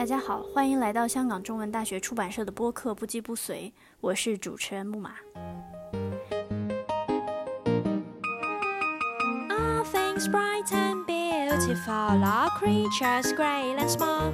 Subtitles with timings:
[0.00, 3.70] 大家好，欢迎来到香港中文大学出版社的播客《不羁不随》，
[4.00, 5.10] 我是主持人木马。
[9.50, 14.32] All things bright and beautiful, all creatures great and small.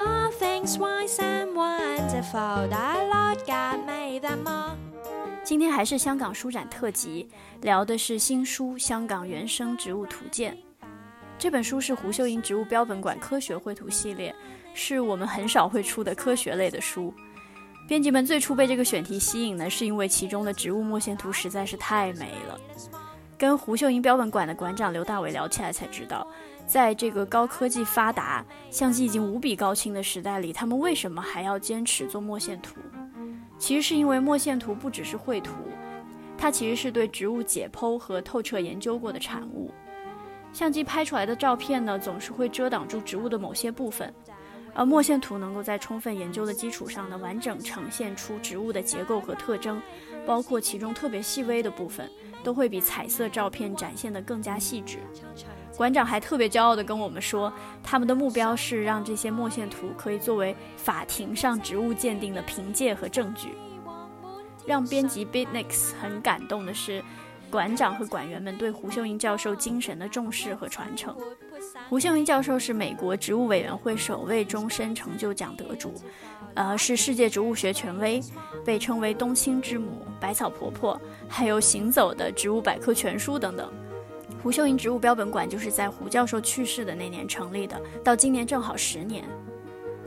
[0.00, 4.76] All things wise and wonderful, the Lord God made them all.
[5.44, 7.28] 今天还是香港书展特辑，
[7.60, 10.54] 聊的是新书《香港原生植物图鉴》。
[11.42, 14.32] 这本书是胡秀英植物标本馆科学绘图系列，
[14.74, 17.12] 是我们很少会出的科学类的书。
[17.88, 22.56] 编辑们最初被这个选题吸引呢，是因为其中的植物墨线图实在是太美了。
[23.36, 26.24] 跟胡秀英标本馆的馆长刘大伟聊起来才知道，
[26.64, 32.76] 在这个高科技发达、相机已经无比高清的时代里，他们为什么还要坚持做墨线图？
[33.58, 35.54] 其实是因为墨线图不只是绘图，
[36.38, 39.74] 它其实是对植物解剖和透彻研究过的产物。
[40.52, 44.12] 相机拍出来的照片呢，总是会遮挡住植物的某些部分，
[44.74, 49.80] 而墨线图能够在充分研究的基础上呢，完整呈现出植物的结构和特征，
[50.26, 52.08] 包括其中特别细微的部分，
[52.44, 54.98] 都会比彩色照片展现得更加细致。
[55.74, 57.50] 馆长还特别骄傲地跟我们说，
[57.82, 63.54] 他们的目标是让这些墨线图可以作为法庭上植物鉴定的凭借和证据。
[64.66, 67.02] 让编辑 Bitnix 很感动的是。
[67.52, 71.14] 馆长和馆员们对胡秀英教授精神的重视和传承。
[71.86, 75.92] 胡秀英教授是美国植物委员会首位终身成就奖得主，
[76.54, 78.22] 呃，是世界植物学权威，
[78.64, 83.70] 被称为冬青之母、百草婆婆，还有行走的植物百科全书等等。
[84.42, 89.22] 胡秀英植物标本馆就是在胡教授去世的那年成立的，到今年正好十年。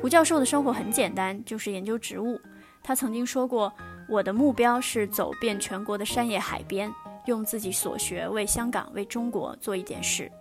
[0.01, 2.41] 胡教授的生活很简单，就是研究植物。
[2.81, 3.71] 他曾经说过
[4.09, 6.91] ：“我的目标是走遍全国的山野海边。”
[7.25, 10.31] 用自己所学为香港、为中国做一点事。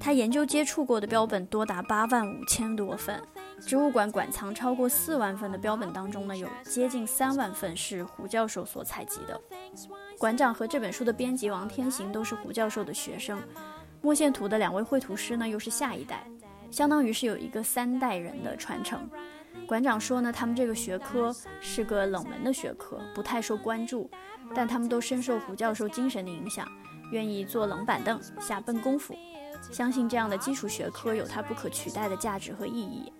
[0.00, 3.20] 他研究接触过的标本多达八万五千多份，
[3.66, 9.40] 植物馆馆藏超过四万份的标本当中呢，有接近三万份是胡教授所采集的。
[10.16, 13.42] 馆长和这本书的编辑王天行都是胡教授的学生，
[14.00, 16.24] 墨线图的两位绘图师呢又是下一代，
[16.70, 19.08] 相当于是有一个三代人的传承。
[19.66, 24.10] 馆长说呢，他们这个学科是个冷门的学科，不太受关注。
[24.54, 26.66] 但他们都深受胡教授精神的影响，
[27.12, 29.14] 愿意坐冷板凳下笨功夫，
[29.70, 33.12] 相信这样的基础学科有它不可取代的价值和意义。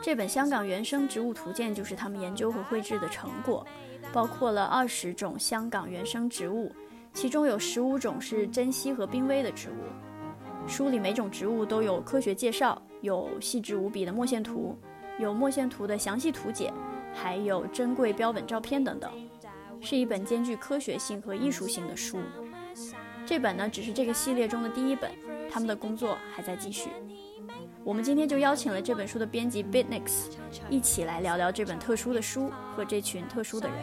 [0.00, 3.66] 这本《香港原生植物图鉴》就是他们研究和绘制的成果，
[4.12, 6.70] 包括了二十种香港原生植物，
[7.12, 10.68] 其中有十五种是珍稀和濒危的植物。
[10.68, 14.78] 书里每种植物都有科学介绍，有细致无比的墨线图，
[15.18, 16.72] 有墨线图的详细图解，
[17.14, 19.10] 还有珍贵标本照片等等。
[19.80, 22.18] 是一本兼具科学性和艺术性的书。
[23.26, 25.10] 这本呢，只是这个系列中的第一本，
[25.50, 26.88] 他们的工作还在继续。
[27.84, 30.28] 我们今天就邀请了这本书的编辑 Bitnix，
[30.70, 33.76] 一起来聊聊这本特殊的书和这群特殊的人。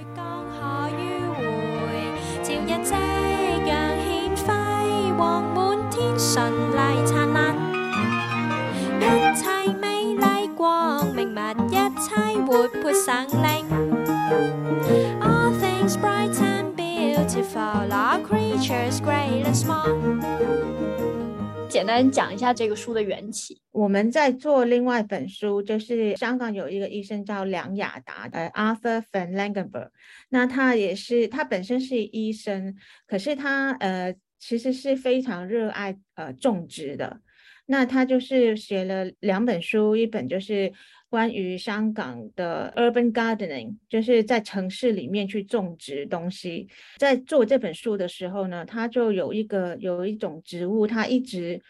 [21.81, 23.59] 简单讲一下这个书的缘起。
[23.71, 29.89] 我们在做另外一本书，就是香港有一个医生叫梁雅达的 Arthur Van Langenberg，
[30.29, 32.75] 那他也是他本身是医生，
[33.07, 37.19] 可是他呃其实是非常热爱呃种植的。
[37.65, 40.71] 那他就是写了两本书，一本就是。
[41.11, 46.69] 关于香港的 urban gardening，就是在城市里面去种植东西。
[46.97, 51.61] 在做这本书的时候呢，他就有一个有一种植物，他一直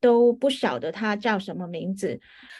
[0.00, 2.18] 都不晓得它叫什么名字。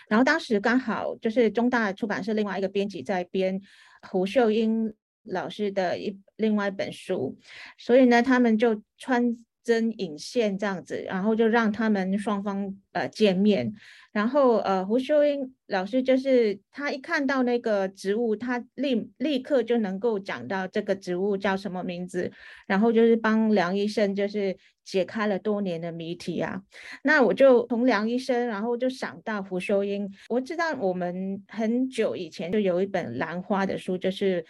[0.08, 3.60] 然后当时刚好就是中大出版社另外一个编辑在编
[4.08, 4.94] 胡秀英
[5.24, 7.36] 老师的一另外一本书，
[7.76, 9.36] 所以呢，他们就穿
[9.68, 13.70] 针引线这样子，然后就让他们双方呃见面。
[14.12, 22.32] 然后，呃，胡秀英老师就是他一看到那个植物，他立立刻就能够讲到这个植物叫什么名字，
[22.66, 26.62] 然后就是帮梁医生就是解开了多年的谜题啊。
[27.04, 30.10] 那我就从梁医生，然后就想到胡秀英。
[30.30, 34.44] 我知道我们很久以前就有一本兰花的书，就是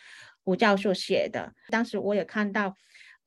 [0.44, 2.74] 胡教授写的，当时我也看到。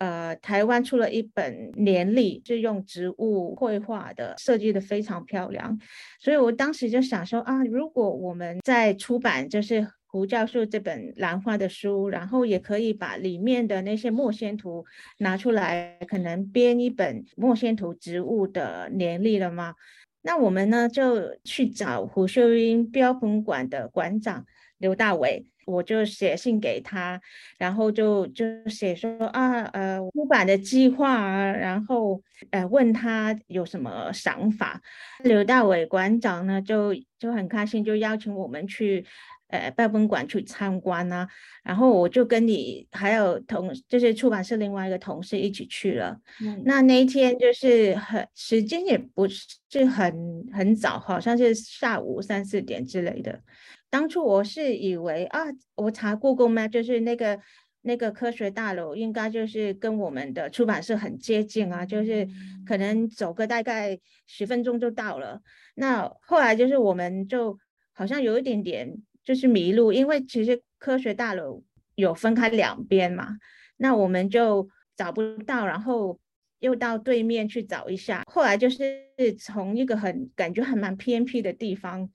[0.01, 5.77] 呃，台湾出了一本年历，是用植物绘画的，设计的非常漂亮。
[6.19, 14.83] 所以我当时就想说啊，如果我们在出版就是胡教授这本兰花的书，然后也可以把里面的那些墨仙图
[15.19, 19.75] 拿出来，可能编一本墨仙图植物的年历了吗？
[20.24, 24.48] 那我们呢就去找胡秀英标本馆的馆长
[24.80, 25.45] 刘大伟。
[25.71, 27.19] 我就写信给他，
[27.57, 34.81] 然后就就写说啊，呃，出版的计划啊，然后呃，问他有什么想法。
[35.23, 39.06] 刘大伟馆长呢，就就很开心，就邀请我们去
[39.51, 41.27] 呃标本馆去参观呢。
[41.63, 46.19] 然后我就跟你还有同就是出版社另外一个同事一起去了。
[46.42, 53.42] 嗯，那那一天就是很时间也不是很很早，好像是下午三四点之类的。
[53.89, 55.42] 当初我是以为啊，
[55.75, 57.39] 我查故宫嘛，就是那个
[57.81, 62.27] 那个科学大楼，应该就是跟我们的出版社很接近啊，就是
[62.65, 65.42] 可能走个大概十分钟就到了。
[65.75, 67.57] 那后来就是我们就
[67.92, 68.89] 好像有一点点
[69.23, 71.63] 就是迷路，因为其实科学大楼
[71.95, 73.38] 有分开两边嘛，
[73.77, 76.19] 那我们就找不到，然后
[76.59, 79.07] 又到对面去找一下，后来就是
[79.39, 82.09] 从一个很感觉还蛮偏僻的地方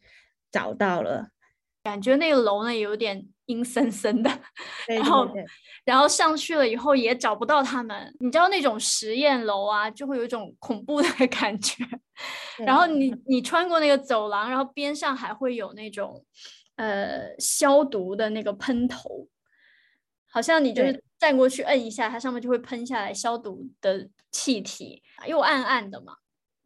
[0.51, 1.29] 找到了。
[1.83, 4.29] 感觉那个楼呢有点阴森森的，
[4.89, 5.29] 然后
[5.85, 11.85] 然后上去了以后也找不到他们，你知道那种实验楼啊，就会有一种恐怖的感觉。
[12.67, 16.25] 然后你你穿过那个走廊，然后边上还会有那种
[16.77, 19.29] 呃消毒的那个喷头，
[20.29, 26.17] 好像你就是站过去摁一下，它上面就会喷下来消毒的气体，又暗暗的嘛。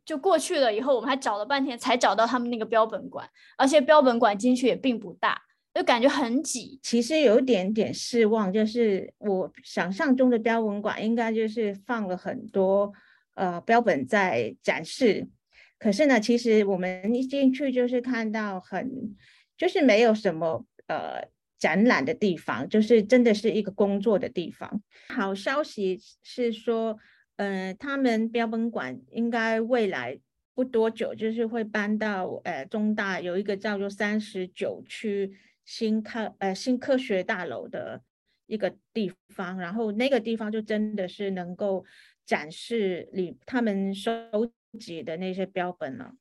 [0.04, 5.40] 就过去了以后，我们还找了半天才找到他们那个标本馆，而且标本馆进去也并不大，
[5.72, 6.80] 就感觉很挤。
[6.82, 12.92] 其实有一点点失望，就是我想象中的标本馆应该就是放了很多
[13.34, 15.28] 呃标本在展示，
[15.78, 19.14] 可是呢，其实我们一进去就是看到很
[19.60, 21.28] 就是没有什么呃
[21.58, 24.82] 展览的地方，就是真的是一个工作的地方。
[25.10, 26.98] 好消息是说。
[27.36, 30.20] 呃，他们标本馆应该未来
[30.54, 35.32] 不多久就是会搬到呃中大有一个叫做三十九区
[35.64, 38.02] 新科呃新科学大楼的
[38.44, 41.82] 一个地方，然后那个地方就真的是能够
[42.26, 44.12] 展示里他们收
[44.78, 46.12] 集的那些标本了，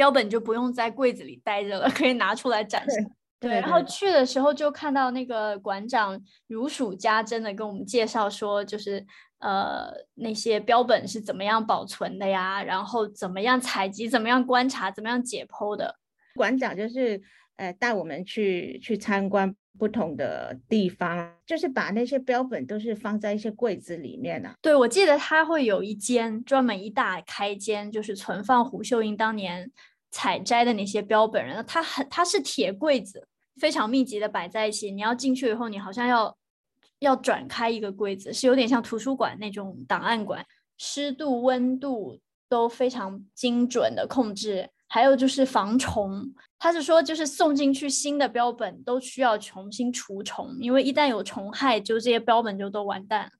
[0.00, 3.06] 标本就不用在柜子里待着了，可以拿出来展示。
[3.38, 9.04] 对，然后去的时候就看到那个馆长如数家珍的跟我们介绍说，就是
[9.40, 15.96] 呃那些标本是怎么样保存的呀，然后怎么样采集，怎么样观察，怎么样解剖的。
[16.34, 17.20] 馆长就是
[17.56, 24.54] 呃带我们去去参观不同的地方，就是把那些标本都是放在一些柜子里面的。
[24.60, 29.70] 对，我记得他会有一间专门一大开间，就是存放胡秀英当年
[30.10, 33.26] 采摘的那些标本，然后它很它是铁柜子。
[33.58, 36.34] 非常密集的摆在一起，你要进去以后，你好像要
[37.00, 40.46] 要转开一个柜子，是有点像图书馆那种档案馆，
[40.78, 42.18] 湿度、温度
[42.48, 46.30] 都非常精准的控制，还有就是防虫。
[46.58, 53.32] 他是说，就是送进去新的标本都需要重新除虫，因为一旦有虫害，就这些标本就都完蛋。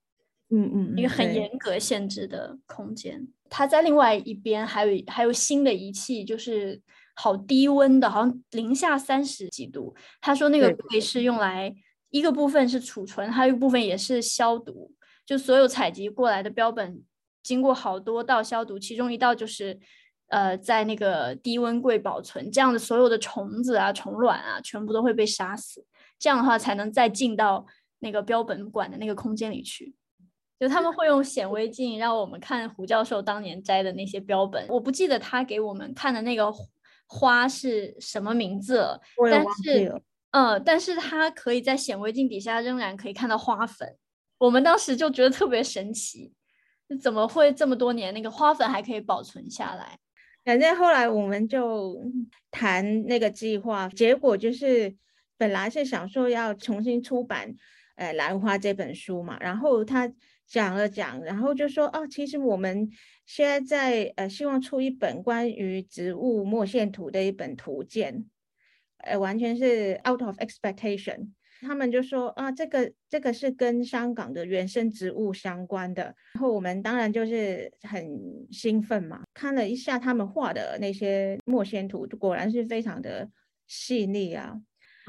[0.49, 3.29] 嗯嗯，一个很严格限制的空间。
[3.50, 6.81] 它在另外一边还有还有新的仪器，就是。
[7.17, 9.94] 好低温的，好像零下三十几度。
[10.23, 11.75] 他说那个可以是用来
[12.08, 14.91] 一个部分是储存，还有一部分也是消毒。
[15.26, 17.03] 就所有采集过来的标本，
[17.43, 19.79] 经过好多道消毒，其中一道就是
[20.31, 25.84] 呃在那个低温柜保存，这样的所有的虫子啊、虫卵啊，全部都会被杀死。
[26.19, 27.65] 这样的话才能再进到
[27.99, 29.94] 那个标本馆的那个空间里去。
[30.58, 34.67] 就他们会用显微镜让我们看胡教授当年摘的那些标本。
[34.69, 36.51] 我不记得他给我们看的那个。
[37.13, 39.01] 花是什么名字了？
[39.29, 43.96] 但是，嗯，但是它可以在显微镜底下仍然可以看到花粉。
[44.39, 46.32] 我们当时就觉得特别神奇，
[47.03, 49.99] 怎么会这么多年那个花粉还可以保存下来？
[50.44, 52.03] 反正后来我们就
[52.51, 54.94] 谈那个计划，结果就是
[55.37, 57.55] 本来是想说要重新出版
[57.97, 60.13] 呃《兰花》这本书嘛，然后他
[60.47, 62.91] 讲了讲，然后就说哦，其实我们。
[63.27, 68.25] 现在在呃，希望出一本关于植物墨线图的一本图鉴，
[68.97, 71.29] 呃，完全是 out of expectation。
[71.62, 76.02] 他们就说啊，这个这个是跟香港的原生植物相关的。
[76.34, 78.08] 然后我们当然就是很
[78.50, 83.29] 兴奋嘛，看了一下他们画的那些墨仙图，果然是非常的
[83.67, 84.55] 细腻啊。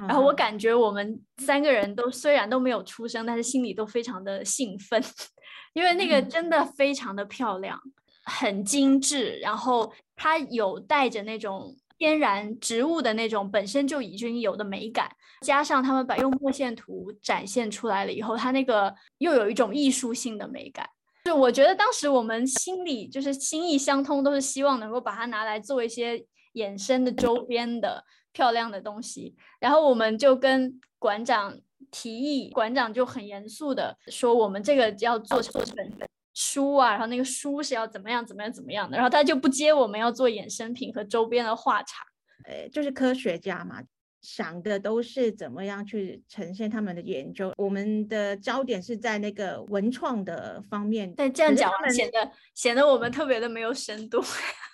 [0.08, 5.02] 然后我感觉我们三个人都虽然都没有出声，但是心里都非常的兴奋，
[5.74, 7.80] 因为那个真的非常的漂亮。
[8.24, 15.08] 很精致，然后它有带着那种天然植物的那种本身就已经有的美感，
[15.46, 20.90] 加上他们把用墨线图展现出来了以后，它那个又有一种艺术性的美感。
[21.26, 29.36] 就我觉得当时我们心里就是心意相通，都是希望能够把它拿来做一些衍生的周边的漂亮的东西。
[29.60, 31.56] 然后我们就跟馆长
[31.92, 35.88] 提议，馆长就很严肃的说，我们这个要做做本
[36.34, 42.04] 书啊，然后那个书是要怎么样怎么样怎么样的，然后他就不接我们要做衍生品和周边的画茬。
[42.46, 43.82] 呃，就是科学家嘛。
[44.22, 51.12] 想的都是怎么样去呈现他们的研究，我们的焦点是在那个文创的方面。
[51.18, 54.24] 但这样讲显得显得我们特别的没有深度。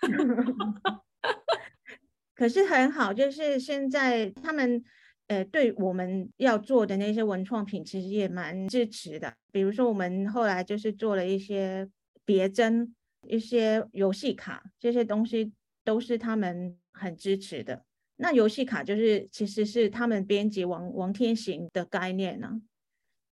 [2.36, 4.84] 可是很好，就是现在他们
[5.28, 9.34] 呃对我们要做的那些文创品，其实也蛮支持的。
[9.52, 11.90] 比如说我们后来就是做了一些
[12.26, 12.96] 别针、
[13.28, 15.52] 一些游戏卡，这些东西
[15.84, 17.84] 都是他们很支持的。
[18.18, 22.62] 那游戏卡就是其实是他们编辑王王天行的概念呢，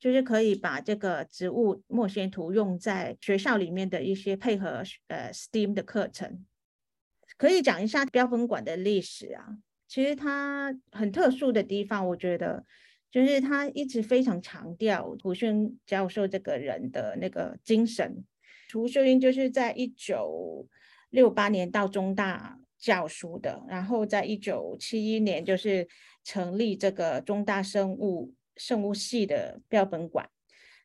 [0.00, 6.44] 就是可以把这个植物墨线图用在学校里面的一些配合呃 STEAM 的课程，
[7.36, 9.58] 可以讲一下标本馆的历史啊。
[9.92, 12.64] 其实它很特殊的地方，我觉得
[13.10, 18.24] 就是他一直非常强调胡秀英教授这个人的那个精神。
[18.72, 20.66] 胡秀英就是在一九
[21.10, 22.58] 六八年到中大。
[22.82, 25.86] 教书的，然后在一九七一年就是
[26.24, 30.28] 成立这个中大生物生物系的标本馆。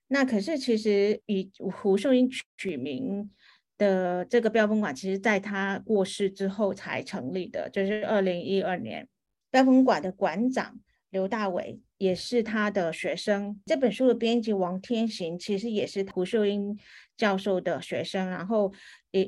[0.08, 3.32] 那可是其实以胡秀英取名
[3.78, 9.08] 的这个标本馆，其实在他过世之后才成立的，就是二零一二年。
[9.50, 10.80] 标本馆的馆长
[11.10, 13.60] 刘大伟也是他的学生。
[13.66, 16.78] 这本书的编辑王天行其实也是胡秀英
[17.16, 18.74] 教授的学生，然后。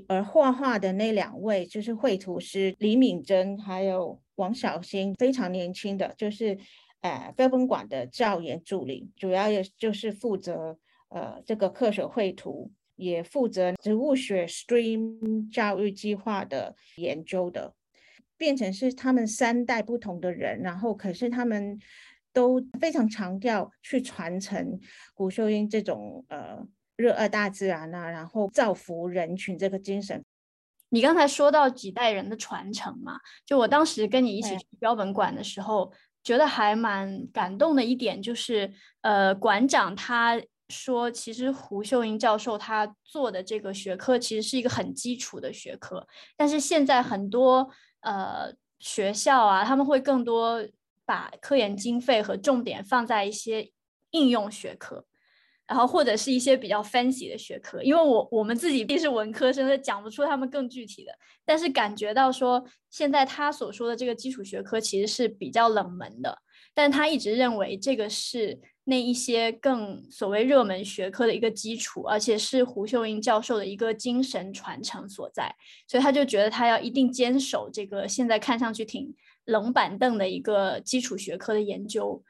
[0.08, 6.56] 而画画的那两位就是绘图师李敏珍还有王小新，非常年轻的，就是
[7.02, 10.78] 呃标本馆的教研助理，主要也就是负责
[11.08, 17.74] 呃这个科学绘图，也负责植物学 STREAM 教育计划的研究的，
[18.38, 21.80] 变成是他们三代不同的人，然后可是他们
[22.32, 24.80] 都非常强调去传承
[25.14, 26.68] 古秀英这种呃。
[27.00, 30.22] 热爱大自然啊，然后造福人群这个精神。
[30.90, 35.94] 你刚才说到几代人的传承嘛，就我当时跟你一起去标本馆的时候，
[36.26, 46.08] 觉得还蛮感动的一点就是，呃，馆长他说，其实胡秀英教授他做的这个学科其实是一个很基础的学科，
[46.38, 47.70] 但是现在很多
[48.02, 50.66] 呃学校啊，他们会更多
[51.06, 53.72] 把科研经费和重点放在一些
[54.12, 55.06] 应用学科。
[55.68, 61.12] 然后或者是一些比较 fancy 的学科，因为我我们自己毕竟是文科生，讲不出他们更具体的。
[61.46, 66.40] 但是感觉到说，现在他所说的这个基础学科其实是比较冷门的，
[66.74, 75.56] 但他一直认为这个是那一些更所谓热门学科的一个基础，而且是胡秀英教授的一个精神传承所在，
[75.88, 79.14] 所以他就觉得他要一定坚守这个现在看上去挺
[79.46, 82.22] 冷板凳的一个基础学科的研究。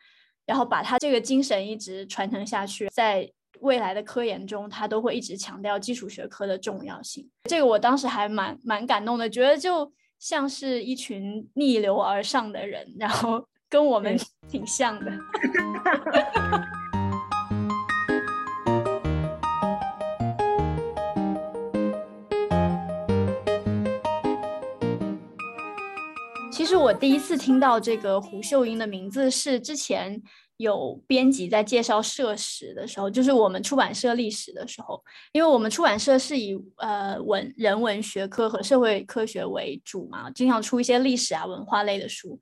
[0.46, 7.30] 然后把他这个精神一直传承下去，在未来的科研中，他都会一直强调基础学科的重要性。
[7.44, 14.18] 这个我当时还蛮蛮感动的，觉得就像是一群逆流而上的人，然后跟我们
[14.50, 15.12] 挺像的。
[26.52, 30.22] 其实我第一次听到这个胡秀英的名字是之前
[30.58, 42.40] 有编辑在介绍社史的时候，就是我们出版社历史的时候，因为我们出版社是以呃文人文学科和社会科学为主嘛，经常出一些历史啊文化类的书，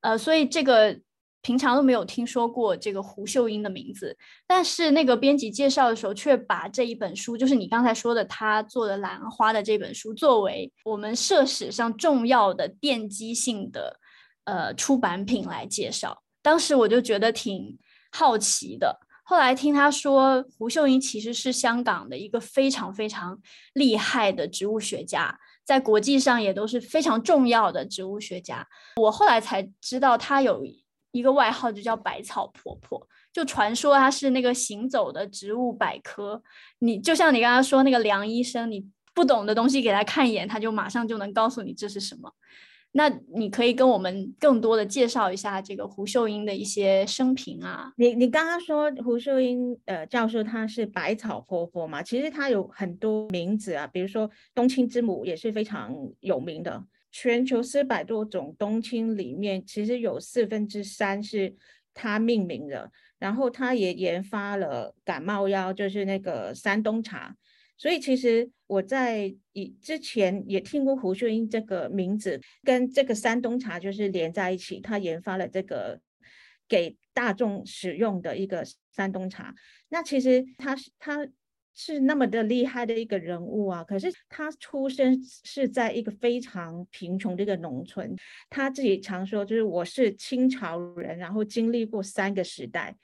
[0.00, 0.98] 呃，所以这个。
[1.40, 4.14] 平常都没有听说过这个胡秀英的名字，
[4.44, 14.00] 但是那个编辑介绍的时候，却把这一本书，就是你刚才说的他做的兰花的这本书，作为我们社史上重要的奠基性的
[14.44, 16.22] 呃出版品来介绍。
[16.42, 17.78] 当时我就觉得挺
[18.10, 18.98] 好奇的。
[19.22, 23.38] 后来听他说，胡秀英其实是香港的一个非常非常
[23.74, 28.66] 厉害的植物学家，在国际上也都是非常重要的植物学家。
[28.96, 30.64] 我后来才知道她有。
[31.10, 36.40] 一个外号就叫百草婆婆，就传说她是那个行走的植物百科。
[36.80, 42.30] 你就像你刚刚说那个梁医生，你不懂的东西给他看一眼，他就马上就能告诉你这是什么。
[42.92, 47.92] 那你可以跟我们更多的介绍一下这个胡秀英的一些生平啊。
[47.96, 52.02] 你你刚刚说胡秀英呃教授她是百草婆婆嘛？
[52.02, 56.84] 其实她有很多名字啊，比如说冬青之母也是非常有名的。
[57.10, 61.54] 全球四百多种冬青里面，其实有四分之三是
[61.94, 62.90] 她命名的。
[63.18, 67.34] 然后她也研发了感冒药，就是那个山冬茶，
[67.76, 74.78] 所以其实我在以之前也听过胡秀英这个名字，跟这个山东茶就是连在一起。
[74.78, 76.00] 他研发了这个
[76.68, 79.54] 给大众使用的一个山东茶。
[79.88, 81.26] 那其实他是他
[81.74, 88.14] 是那么的厉害的一个人物啊，可是他出生是在一个非常贫穷的一个农村。
[88.50, 92.94] 他自己常说，就是我是清朝人，然后经历过三个时代。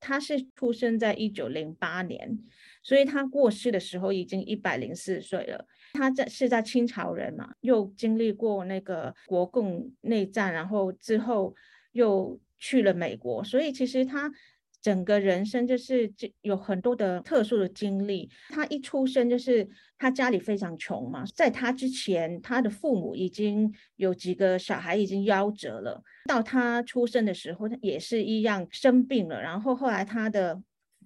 [0.00, 2.38] 他是出生在一九零八年。
[2.82, 5.66] 所以他过世的时候已经一百零四岁了。
[5.94, 11.54] 他在是在清朝人嘛，又经历过那个国共内战，然后之后
[11.92, 14.32] 又去了美国，所以其实他
[14.80, 16.10] 整个人生就是
[16.40, 18.28] 有很多的特殊的经历。
[18.48, 26.02] 他一出生就是他家里非常穷嘛，在他之前，他的父母已经有几个小孩已经夭折了。
[26.26, 30.62] 到他出生的时候他，也是一样生病了，然后后来他的。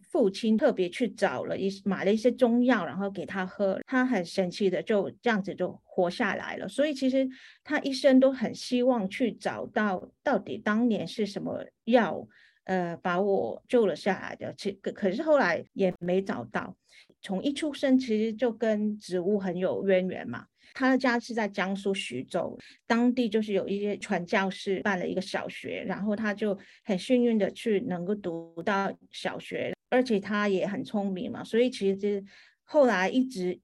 [0.08, 6.68] 父亲特别去找了一买了一些中药，然后给他喝，他很神奇的就这样子就活下来了。
[6.68, 7.28] 所以其实
[7.64, 12.26] 他一生都很希望去找到到底当年是什么药，
[12.64, 14.54] 呃，把我救了下来的。
[14.56, 16.76] 其可可是后来也没找到。
[17.20, 20.46] 从一出生其实就跟植物很有渊源嘛。
[20.76, 29.72] 他的家是在江苏徐州，当地就是有一些传教士办了一个小学，然后他就很幸运的去能够读到小学。
[29.88, 32.22] 而且他也很聪明嘛，所以其实
[32.64, 33.58] 后来一直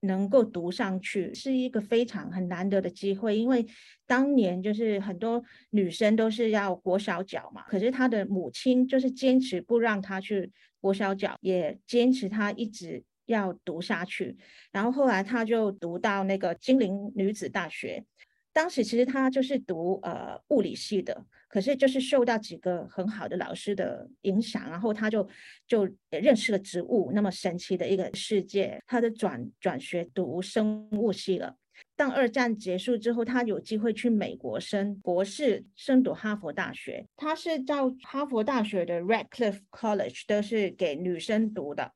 [0.00, 3.38] 能够读上去，是一个非常很难得的机会。
[3.38, 3.64] 因为
[4.04, 14.36] 当年就是很多女生都是要裹小脚嘛，可是他的母亲就是坚持不让他去裹小脚，也坚持他一直要读下去。
[14.72, 18.04] 然后后来他就读到那个金陵女子大学。
[18.52, 25.28] 当时其实他就是读呃物理系的，可是就是受到几个很好的老师的影响，然后他就
[25.64, 31.54] 就认识了植物那么神奇的一个世界，他的转转学读生物系了。
[31.94, 37.06] 当二战结束之后，他有机会去美国升博士，升读哈佛大学。
[37.16, 41.92] 他是到哈佛大学的 Radcliffe College，都是给女生读的。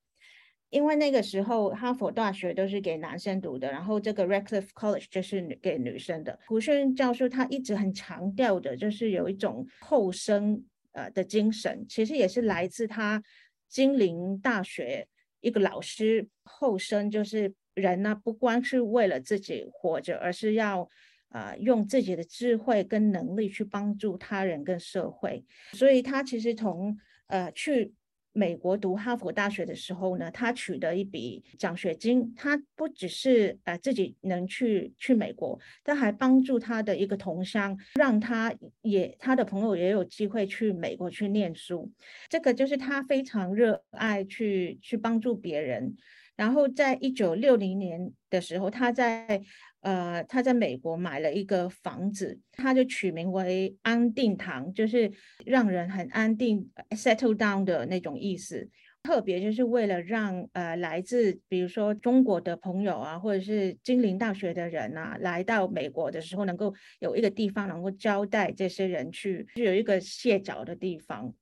[0.72, 6.38] 因为那个时候哈佛大学都是给男生读的，然后这个 Radcliffe College 就是给女生的。
[6.46, 13.22] 胡顺教授他一直很强调的，就是有一种后生呃的精神，其实也是来自他
[13.68, 15.06] 金陵大学
[15.42, 16.26] 一个老师。
[16.44, 20.88] 后生就是人呢，不光是为了自己活着，而是要
[21.28, 25.44] 啊用自己的智慧跟能力去帮助他人跟社会。
[25.74, 27.92] 所以他其实从呃去。
[28.32, 32.34] 美国读哈佛大学的时候呢，他取得一笔奖学金。
[32.34, 41.92] 他不只是呃自己能去去美国，他还帮助他的一个同乡，让他也他的朋友也有机会去美国去念书。
[42.28, 45.96] 这个就是他非常热爱去去帮助别人。
[46.34, 49.42] 然后在一九六零年的时候，他在。
[49.82, 55.10] 呃，他在美国买了一个房子，他就取名为安定堂，就是
[55.44, 58.68] 让人很安定，settle down 的那种意思。
[59.02, 71.34] 特别就是为了让呃来自比如说中国的朋友啊，或者是金陵大学的人啊，来到美国的时候，能够有一个地方能够交代这些人去，就有一个歇脚的地方。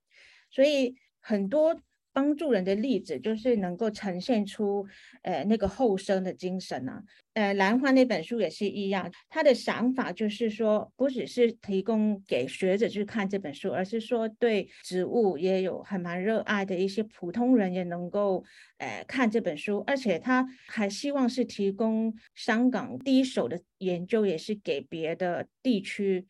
[0.50, 1.78] 所以很多。
[2.12, 4.86] 帮助人的例子，就是能够呈现出，
[5.22, 7.02] 呃，那个后生的精神啊。
[7.34, 18.42] 呃，兰花那本书也是一样，他的想法就是说，不只是提供给学者去看这本书，而是说对植物也有很蛮热爱的一些普通人也能够，
[18.78, 19.84] 呃，看这本书。
[19.86, 26.26] 而且他还希望是提供香港第一手的研究，也是给别的地区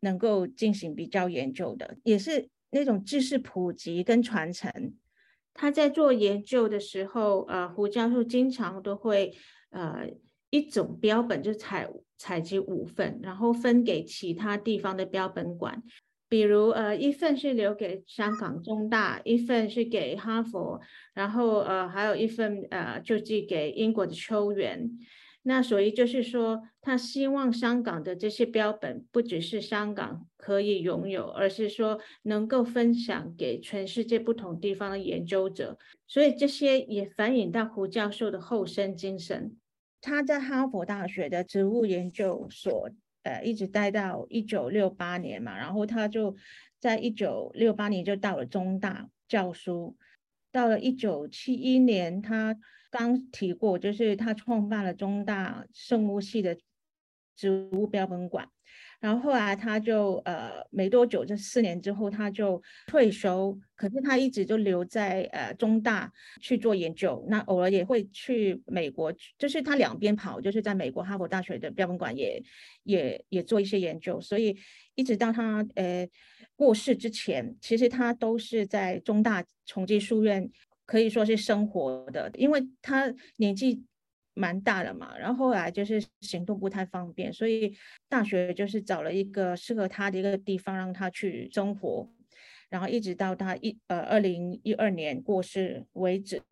[0.00, 4.94] 能够进行比较研究的，也是那种知识普及跟传承。
[5.56, 9.34] 他在做研究的时候，呃，胡教授经常都会，
[9.70, 10.08] 呃，
[10.50, 11.88] 一种标本就采
[12.18, 15.82] 采集五份，然后分给其他地方的标本馆，
[16.28, 20.80] 比如，呃，一份是留给香港中大，一份是给哈佛，
[21.14, 24.90] 然后，呃，还有一份，呃，就寄给英国的秋园。
[25.48, 35.78] 那所以就是说，他希望香港的这些标本不只是香港可以拥有，而是说能够分享给全世界不同地方的研究者。
[36.08, 39.56] 所以这些也反映到胡教授的后生精神。
[40.00, 42.90] 他在哈佛大学的植物研究所，
[43.22, 46.34] 呃，一直待到一九六八年嘛，然后他就
[46.80, 49.96] 在一九六八年就到了中大教书，
[50.50, 52.56] 到了一九七一年他。
[52.88, 56.56] 刚提过，就是他创办了中大生物系的
[57.36, 58.48] 植物标本馆。
[59.00, 72.42] 然后后来他就呃没多久，这四年之后他就退休，可是他一直就留在呃中大去做研究，那偶尔也会去美国，就是他两边跑，就是在美国哈佛大学的标本馆也
[72.84, 74.56] 也也做一些研究，所以
[74.94, 76.08] 一直到他呃
[76.56, 80.50] 过世之前，其实他都是在中大重基书院
[80.84, 83.84] 可以说是生活的，因为他年纪。
[84.38, 87.74] 蛮大了嘛，然后后来就是行动不太方便，所以
[88.06, 92.06] 大学就是找了一个适合他的一个地方让他去生活，
[92.68, 96.42] 然后一直到他一呃二零一二年过世为止。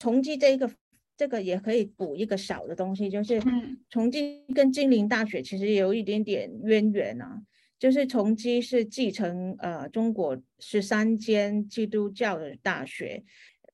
[0.00, 0.68] 崇基这一个
[1.16, 3.40] 这个也可以补一个小的东西，就是
[3.88, 7.40] 崇基跟金陵大学其实有一点点渊源啊，
[7.78, 13.22] 就是崇基是继承呃中国十三间基督教的大学，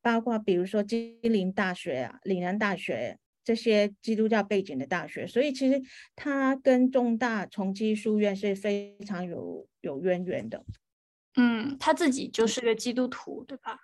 [0.03, 3.19] 包括比如说金陵大学啊、岭南大学。
[3.47, 5.79] 这些基督教背景的大学，所以其实
[6.17, 10.65] 他跟重大崇基书院是非常有有渊源的。
[11.37, 13.79] 嗯，他自己就是个基督徒，对吧？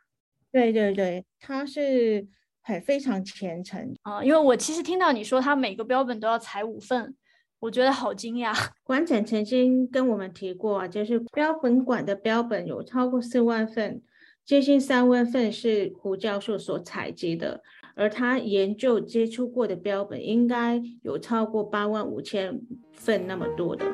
[0.50, 2.26] 对对对，他是
[2.62, 4.24] 很非常虔诚啊。
[4.24, 7.14] 因为我其实听到你说他每个标本都要裁五份，
[7.60, 8.52] 我觉得好惊讶。
[8.82, 14.02] 馆长曾经跟我们提过，就是标本馆的标本有超过四万份，
[14.44, 17.62] 接近三万份是胡教授所采集的。
[17.94, 22.58] 而他研究接触过的标本应该有超过八万五千
[22.92, 23.84] 份那么多的。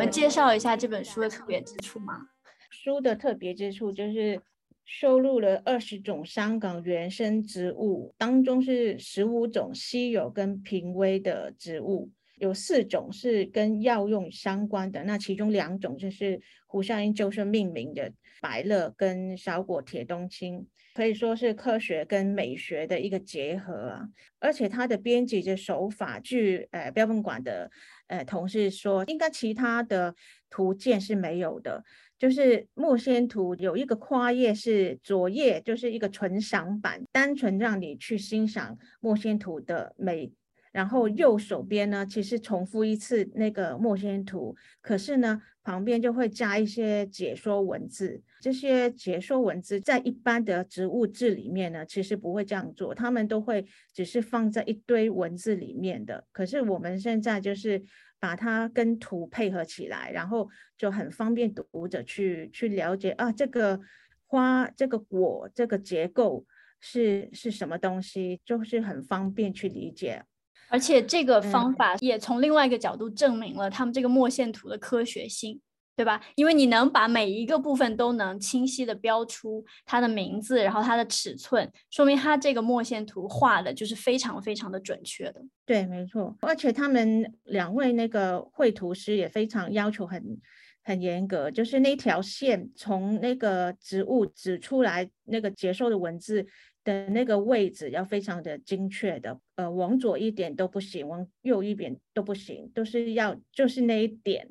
[0.00, 2.28] 我们介绍一下这本书的特别之处吗？
[2.70, 4.40] 书的特别之处就是
[4.86, 12.10] 收录了二十种香港原生植物，当中是十五种稀有跟濒危的植物。
[12.36, 24.08] 有四种是跟药用相关的，那其中两种就是胡夏英就是命名的白乐跟小果铁冬青，可以说是科学跟美学的一个结合啊。
[24.38, 27.70] 而且它的编辑的手法，据呃标本馆的
[28.08, 30.14] 呃同事说，应该其他的
[30.48, 31.84] 图鉴是没有的，
[32.18, 40.32] 就是墨仙图有一个跨页是左页就是一个纯赏版，单纯让你去欣赏墨仙图的美。
[40.72, 48.22] 然后右手边呢，其实重复一次那个墨仙图，可是呢，旁边就会加一些解说文字。
[48.40, 56.24] 这些解说文字在一般的植物志里面呢，其实不会这样做，他们都会只是放在一堆文字里面的。
[56.32, 57.82] 可是我们现在就是
[58.18, 63.80] 把它跟图配合起来，然后就很方便读者去去了解啊，这个
[64.26, 66.46] 花、这个果、这个结构
[66.78, 70.24] 是是什么东西，就是很方便去理解。
[70.70, 75.60] 而且这个方法也从另外一个角度证明了他们这个墨线图的科学性，
[75.96, 76.20] 对吧？
[76.36, 85.42] 因为你能把每一个部分都能清晰的标出它的名字，然后它的尺寸，说明它这个墨线图画的就是非常非常的准确的。
[85.66, 86.34] 对，没错。
[86.40, 90.38] 而且他们两位那个绘图师也非常要求很
[90.82, 96.46] 很严格，就是那条线从那个植物指出来那个结束的文字。
[96.82, 104.48] 的那个位置要非常的精确的，呃，往左一点都不行，往右一点都不行，都是要就是那一点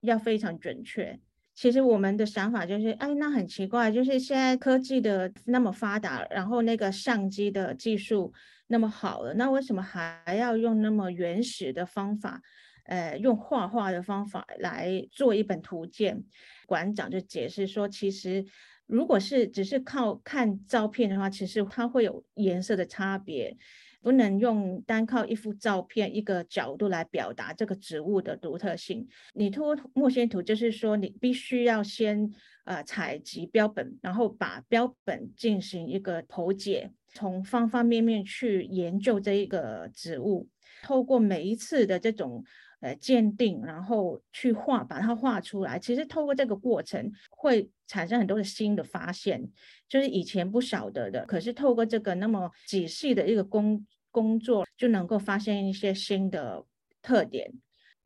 [0.00, 1.20] 要非常准确。
[1.54, 8.32] 其实我们的想法就是，哎，那很奇怪，就是现在科技的那么发达，然后那个相机的技术
[8.68, 12.40] 那么好了，那为什么还要用那么原始的方法，
[12.84, 16.24] 呃，用画画的方法来做一本图鉴？
[16.66, 18.46] 馆长就解释说，其实。
[18.86, 23.56] 如果是只是靠看照片的话，其实它会有颜色的差别，
[24.00, 29.08] 不能用单靠一幅照片一个角度来表达这个植物的独特性。
[29.34, 32.30] 你通过墨线图，就是说你必须要先
[32.64, 40.48] 呃采集标本，然后把标本进行一个剖解，从方方面面去研究这一个植物，
[40.84, 42.44] 透过每一次的这种。
[42.80, 45.78] 呃，鉴定，然后去画，把它画出来。
[45.78, 49.42] 其实透过这个过程，会产生很多的新的发现，
[49.88, 51.24] 就是以前不晓得的。
[51.24, 56.64] 可是透过这个那么仔细的一个工工作，就能够发现一些新的
[57.00, 57.50] 特点。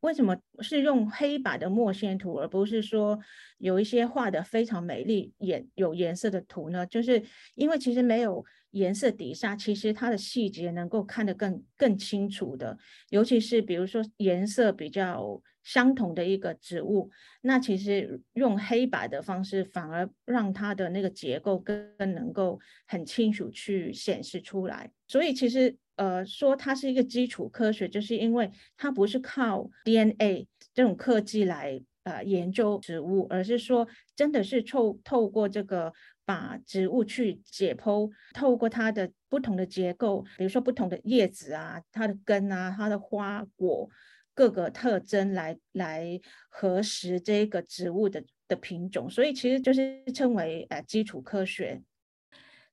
[0.00, 3.18] 为什么是用黑白的墨线图，而不是说
[3.58, 6.86] 有一些画的非常美丽、颜有颜色的图呢？
[6.86, 7.22] 就是
[7.54, 12.78] 因为其实没有颜色底下，其实它的细节能够看得更更清楚的。
[13.10, 17.10] 尤其是比如说颜色比较相同的一个植物，
[17.42, 24.90] 那其实用黑白的方式，反而让它的那个结构更更能够很清楚去显示出来。
[25.06, 25.76] 所以其实。
[25.96, 35.92] 呃，说它是一个基础科学，就是因为它不是靠 DNA 这种科技来呃研究植物，而是说真的是透透过这个
[36.30, 43.90] 把植物去解剖，透过它的不同的结构，比如说不同的叶子啊、它的根啊、它的花果
[44.32, 51.82] 各个特征来来核实这个植物的的品种，所以其实就是称为呃基础科学。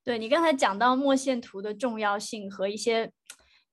[0.04, 3.12] 对你刚才讲到墨线图的重要性和一些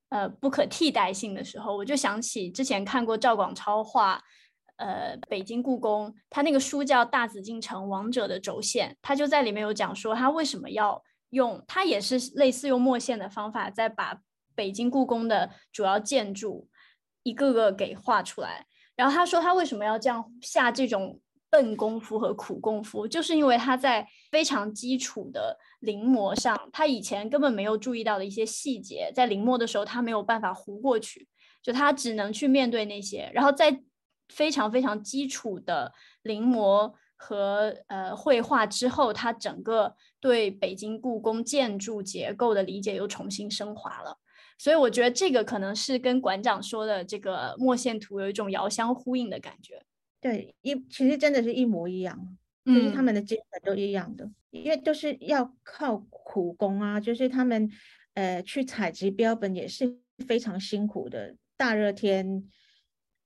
[0.09, 4.23] 呃不可替代性的时候，我就想起之前看过赵广超画
[4.77, 14.19] 呃北京故宫，他那个书叫《大紫禁城王者的轴线》，他就在里面有讲说他为什么要用，他也是类似用墨线的方法，在把
[14.55, 16.69] 北京故宫的主要建筑
[17.23, 18.67] 一个个给画出来。
[18.97, 25.59] 然后他说他为什么要这样下这种笨功夫和苦功夫，就是因为他在非常基础的。
[25.81, 31.29] 临摹上，他以前根本没有注意到的一些细节，在临摹的时候，他没有办法糊过去，
[31.63, 33.31] 就他只能去面对那些。
[33.35, 33.83] 然后在
[34.29, 44.19] 非常非常基础的临摹和呃绘画之后，他整个对北京故宫建筑结构的理解又重新升华了。
[44.59, 49.83] 所以我觉得这个可能是跟馆长说的这个墨线图有一种遥相呼应的感觉。
[50.21, 52.37] 对，一其实真的是一模一样。
[52.67, 56.99] 就是他们的精神都一样的，因为都是要靠苦工啊。
[56.99, 57.71] 就是他们，
[58.15, 61.37] 呃，去采集标本也是非常辛苦的。
[61.59, 62.43] 大热天，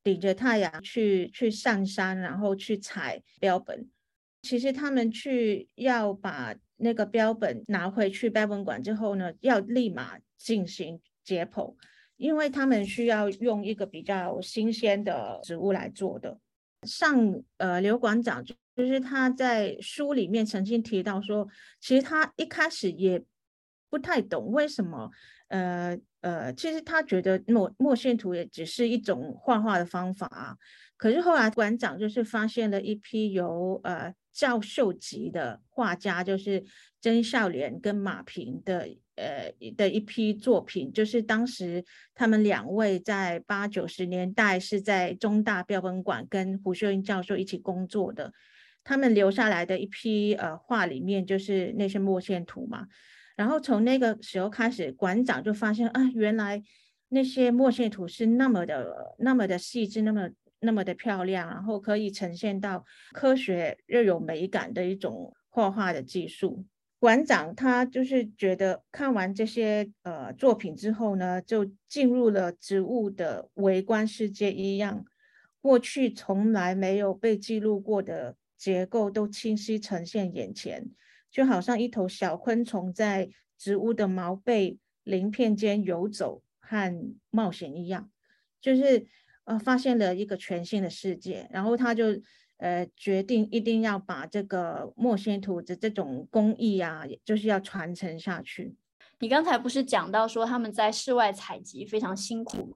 [0.08, 3.86] 顶着太阳去去上山，然后去采标本。
[4.42, 11.74] 其实他们去要把那个标本拿回去标本馆之后呢，要立马进行解剖，
[12.16, 16.38] 因为他们需要用一个比较新鲜的植物来做的。
[16.86, 18.54] 上呃，刘馆长就。
[18.80, 21.48] 是他在书里面曾经提到说，
[21.80, 23.20] 其实他一开始也
[23.90, 25.10] 不太懂为什么，
[25.48, 30.56] 呃呃，其实他觉得墨墨线图也只是一种画画的方法。
[30.96, 36.64] 可是后来馆长就是发现了一批由呃教授级的画家，就是
[37.00, 41.84] 曾孝濂跟马平的呃的一批作品，就是当时
[42.16, 48.32] 他们两位在八九十年代是在中大标本馆跟胡秀英教授一起工作的。
[48.82, 52.86] 他们留下来的一批呃画里面就是那些墨线图嘛，
[53.38, 56.60] 然后从那个时候开始，馆长就发现啊，原来
[57.10, 66.64] 那些墨线图是那么的那么的细致，那么那么的漂亮，然后可以呈现到科学又有美感的一种画画的技术。
[66.98, 75.04] 馆长他就是觉得看完这些呃作品之后呢，就进入了植物的微观世界一样，
[75.60, 78.34] 过去从来没有被记录过的。
[78.58, 80.90] 结构都清晰呈现眼前，
[81.30, 88.10] 就好像一头小昆虫在植物的毛背鳞片间游走和冒险一样，
[88.60, 89.06] 就是
[89.44, 91.48] 呃发现了一个全新的世界。
[91.50, 92.06] 然后他就
[92.58, 98.76] 呃决定一定要把这个墨线图的这种工艺啊，就是要传承下去。
[99.20, 102.74] 你刚才不是讲到说他们在室外采集非常辛苦吗？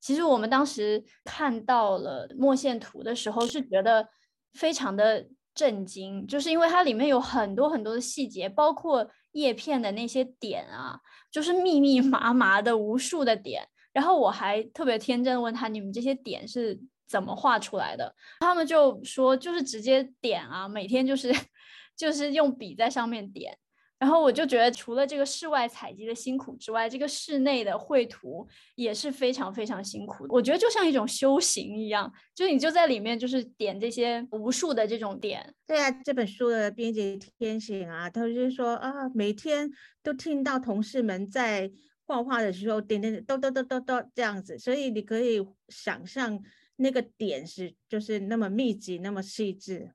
[0.00, 4.08] 其实我们当时看到了墨线图的时候是觉得。
[4.54, 10.98] 非常的震惊，就是因为它里面有很多很多的细节，包括叶片的那些点啊，
[11.30, 13.66] 就是密密麻麻的无数的点。
[13.92, 21.30] 然后我还特别天真的问他：“你们这些点是怎么画出来的？”他们就说：“就是直接点啊，每天就是
[21.94, 23.58] 就是用笔在上面点。”
[24.02, 30.26] 然后我就觉得，除了这个室外采集的辛苦之外，这个室内的绘图也是非常非常辛苦。
[30.28, 35.54] 我觉得就像一种修行一样，就你就在里面就是点这些无数的这种点。
[35.64, 39.70] 对啊，这本书的编辑天行啊，他就是说啊，每天
[40.02, 41.70] 都听到同事们在
[42.04, 46.42] 画画的时候点点点，咚咚咚咚咚这样子，所以你可以想象
[46.74, 49.92] 那个点是就是那么密集，那么细致。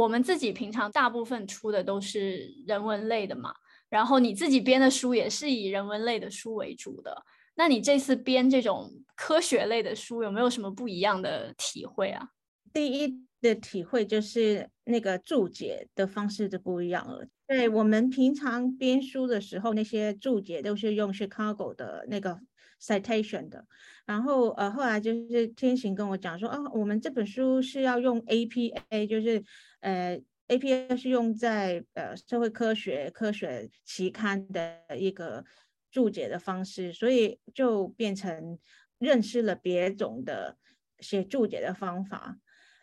[0.00, 3.52] 我们自己平常大部分出的都是人文类的嘛，
[3.90, 7.22] 然后你自己编的书也是以人文类的书为主的。
[7.56, 12.30] 那你这次编这种科学类的书，有没有什么不一样的体会啊？
[12.72, 17.26] 第一的体会就是那个注解的方式就不一样了。
[17.46, 22.40] 对我们平常编书的时候，那些注解都是用 Chicago 的那个
[22.80, 23.66] citation 的。
[24.06, 29.44] 然后呃，后来就是天行跟我讲说，哦，我们这本书是要用 APA，就是。
[29.80, 35.44] 呃，APA 是用在呃社会科学科学期刊的一个
[35.90, 38.58] 注解的方式，所以就变成
[38.98, 40.58] 认识了别种的
[40.98, 42.38] 写注解的方法。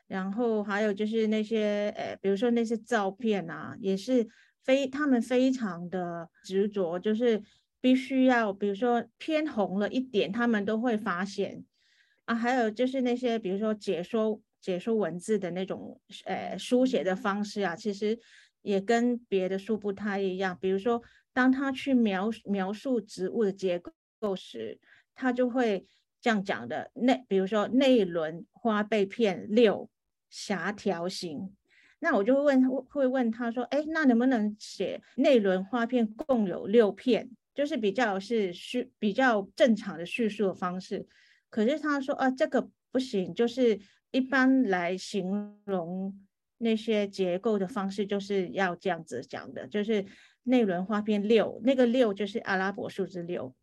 [0.07, 4.27] 然后还有就是那些呃，比如说那些照片啊，也是
[4.63, 7.43] 非他们非常的执着，就是
[7.79, 11.63] 必须要，比如说偏红了一点，他们都会发现
[12.25, 12.33] 啊。
[12.33, 14.41] 还有就是那些比如说解说。
[14.67, 18.19] 解说文字的那种呃书写的方式啊，其实
[18.61, 20.57] 也跟别的书不太一样。
[20.59, 21.01] 比如说，
[21.31, 23.81] 当他去描描述植物的结
[24.19, 24.77] 构时，
[25.15, 25.87] 他就会
[26.19, 26.91] 这样讲的。
[26.95, 29.89] 内比如说内轮花被片六
[30.29, 31.55] 狭条形，
[31.99, 37.29] 那我就会问会问他说，哎，那能不能写内轮花片共有六片？
[37.55, 41.07] 就是比较是叙比较正常的叙述的方式，
[41.49, 43.79] 可是他说啊，这个不行，就是
[44.17, 46.17] 一般来形容
[46.57, 50.03] 那些结构的方式，就是要这样子讲的，就是
[50.43, 53.53] 内轮花片六，那个六就是阿拉伯数字六，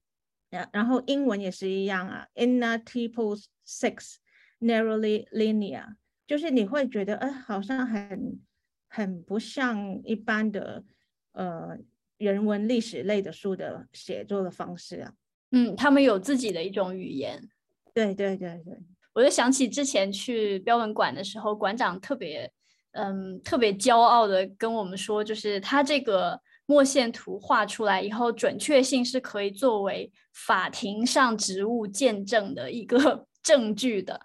[0.50, 4.16] 然然后英文也是一样啊，inner typos six
[4.60, 8.40] narrowly linear，就是你会觉得，哎，好像很
[8.88, 10.84] 很不像一般的，
[11.32, 11.76] 呃。
[12.16, 15.12] 人文历史类的书的写作的方式啊，
[15.50, 17.50] 嗯，他们有自己的一种语言。
[17.92, 18.78] 对对对对，
[19.14, 22.50] 我就想起之前去标本馆的时候，馆长特别，
[22.92, 34.20] 嗯，特别骄傲的跟我们说，就是他这个墨线图画出来以后，准确性是可以作为法庭上植物见证的一个 证据的。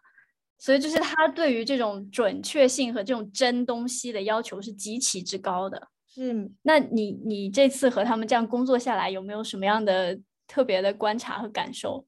[0.58, 5.88] 所以，就是他对于这种准确性和这种真东西的要求是极其之高的。
[6.14, 12.06] 是，那你你这次和他们这样工作下来，有没有什么样的特别的观察和感受？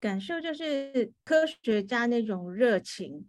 [0.00, 3.28] 感受就是科学家那种热情，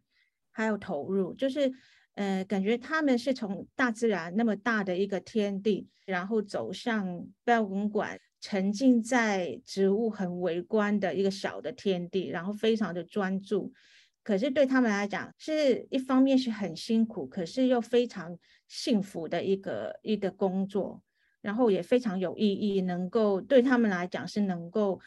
[0.51, 1.71] 还有投入，就是
[2.15, 13.73] 呃，感觉他们是从大自然那么大的一个天地，然后走向标本馆，沉浸在植物很微观的一个小的天地，然后非常的专注。
[14.23, 21.01] 可是对他们来讲，是一方面是很辛苦，可是又非常幸福的一个一个工作，
[21.41, 24.99] 然后也非常有意义，能够对他们来讲是能够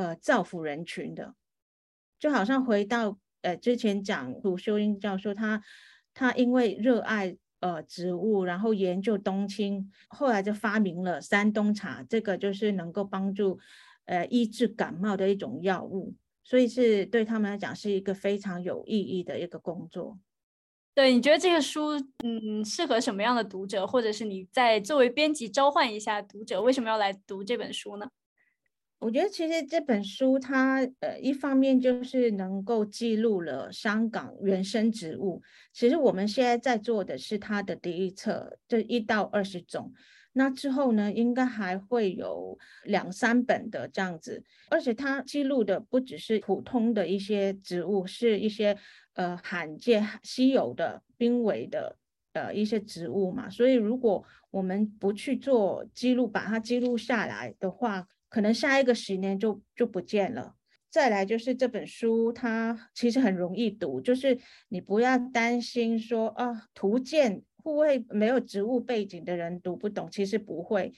[0.00, 1.34] 呃造福人群的。
[2.18, 5.62] 就好像回到呃之前讲鲁修英教授，他
[6.14, 13.58] 他因为热爱呃植物，然后研究冬青，后来就发明了山东茶，这个就是能够帮助
[14.06, 16.14] 呃医治感冒的一种药物。
[16.42, 20.18] 所以是对他们来讲是一个非常有意义的一个工作。
[20.94, 21.92] 对，你觉得这个书
[22.24, 28.10] 嗯适合什么样的读者，或者是你在作为编辑召唤一下读者，为什么要来读这本书呢？
[29.00, 39.92] 我觉得其实这本书它呃一方面就是能够记录了香港原生植物，其实我们现在在做的是它的第一册，这一到二十种。
[40.34, 48.76] 那之后呢，应该还会有两三本的这样子，而且它记录的不只是普通的一些植物，是一些
[49.14, 51.96] 呃罕见、稀有的、濒危的
[52.34, 53.48] 呃一些植物嘛。
[53.48, 60.54] 所以如果我们不去做记录，把它记录下来的话，可能下一个十年就就不见了。
[60.88, 64.38] 再来就是这本书，它其实很容易读，就是
[64.70, 67.42] 你不要担心说啊图鉴。
[67.62, 70.94] 不会没有植物背景的人读不懂，其实不会。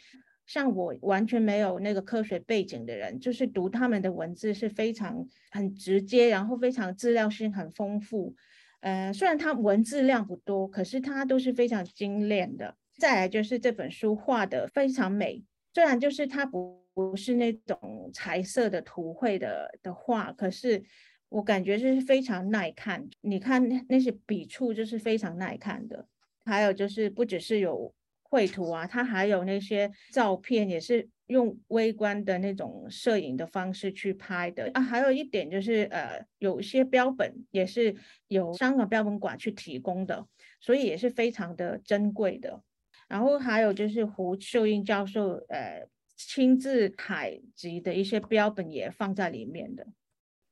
[0.46, 8.36] 像我完全没有那个科学背景的人，就是读他们的文字是非常很直接，然后非常资料性很丰富。
[8.78, 12.76] 呃，虽然它文字量不多，可是它都是非常精炼的。
[12.96, 15.42] 再来就是这本书画的非常美，
[15.74, 20.82] 虽然就是它不不是那种彩色的图绘的的画，可是
[21.28, 23.08] 我感觉是非常耐看。
[23.20, 26.06] 你看那些笔触就是非常耐看的。
[26.44, 34.80] 还有就是，不只是有绘图啊，它还有那些照片，也是用微观的那种摄影的方式去拍的啊。
[34.80, 37.94] 还有一点就是，呃，有一些标本也是
[38.26, 40.26] 由香港标本馆去提供的，
[40.60, 42.60] 所以也是非常的珍贵的。
[43.08, 49.86] 然后还有就是胡秀英教授呃亲自采集的一些标本也放在里面的。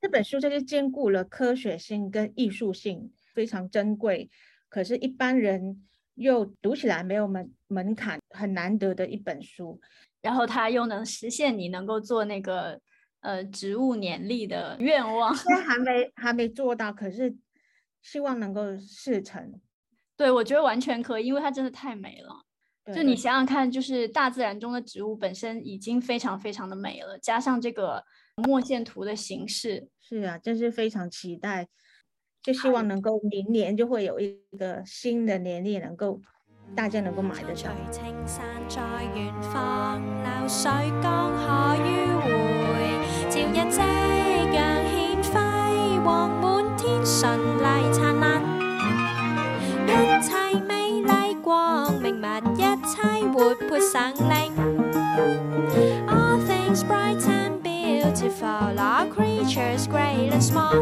[0.01, 4.31] 这本书就是兼顾了科学性跟艺术性，非常珍贵。
[4.69, 9.81] 可是，一般人又读起来没有门门槛，很难得的一本书。
[10.23, 12.81] 然后，它又能实现你能够做那个
[13.21, 15.35] 呃植物年历的愿望。
[15.35, 17.37] 现 在还没还没做到，可是
[18.01, 19.61] 希望能够事成。
[20.17, 22.45] 对，我觉得完全可以，因为它真的太美了。
[22.95, 28.03] 就你想想看，就是大自然中的植物本身已经非常非常的美了，加上这个
[28.37, 31.69] 墨线图的形式，是啊，真是非常期待。
[32.43, 36.19] 就希望能够明年就会有一个新的年历，能够
[36.75, 37.71] 大家能够买得上。
[56.11, 60.75] All things bright and beautiful All creatures great and small.